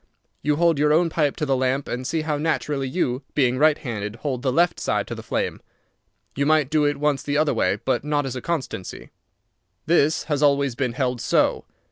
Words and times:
You 0.41 0.55
hold 0.55 0.79
your 0.79 0.91
own 0.91 1.11
pipe 1.11 1.35
to 1.35 1.45
the 1.45 1.55
lamp, 1.55 1.87
and 1.87 2.07
see 2.07 2.21
how 2.21 2.39
naturally 2.39 2.87
you, 2.89 3.21
being 3.35 3.59
right 3.59 3.77
handed, 3.77 4.15
hold 4.15 4.41
the 4.41 4.51
left 4.51 4.79
side 4.79 5.05
to 5.05 5.13
the 5.13 5.21
flame. 5.21 5.61
You 6.35 6.47
might 6.47 6.71
do 6.71 6.85
it 6.85 6.97
once 6.97 7.21
the 7.21 7.37
other 7.37 7.53
way, 7.53 7.75
but 7.85 8.03
not 8.03 8.25
as 8.25 8.35
a 8.35 8.41
constancy. 8.41 9.11
This 9.85 10.23
has 10.23 10.41
always 10.41 10.73
been 10.73 10.93
held 10.93 11.21
so. 11.21 11.65